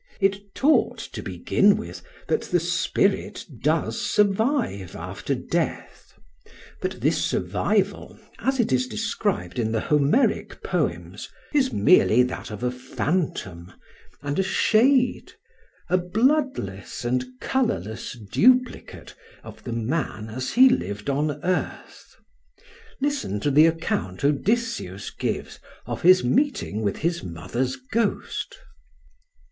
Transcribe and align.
It 0.19 0.55
taught, 0.55 0.97
to 1.13 1.21
begin 1.21 1.77
with, 1.77 2.01
that 2.27 2.41
the 2.41 2.59
spirit 2.59 3.45
does 3.61 4.01
survive 4.01 4.95
after 4.95 5.35
death. 5.35 6.15
But 6.81 7.01
this 7.01 7.23
survival, 7.23 8.19
as 8.39 8.59
it 8.59 8.71
is 8.73 8.87
described 8.87 9.59
in 9.59 9.71
the 9.71 9.79
Homeric 9.79 10.63
poems, 10.63 11.29
is 11.53 11.71
merely 11.71 12.23
that 12.23 12.49
of 12.49 12.63
a 12.63 12.71
phantom 12.71 13.73
and 14.23 14.39
a 14.39 14.43
shade, 14.43 15.33
a 15.87 15.99
bloodless 15.99 17.05
and 17.05 17.23
colourless 17.39 18.13
duplicate 18.13 19.13
of 19.43 19.63
the 19.65 19.71
man 19.73 20.29
as 20.29 20.53
he 20.53 20.67
lived 20.67 21.11
on 21.11 21.43
earth. 21.45 22.15
Listen 22.99 23.39
to 23.39 23.51
the 23.51 23.67
account 23.67 24.25
Odysseus 24.25 25.11
gives 25.11 25.59
of 25.85 26.01
his 26.01 26.23
meeting 26.23 26.81
with 26.81 26.97
his 27.05 27.23
mother's 27.23 27.75
ghost. 27.75 28.57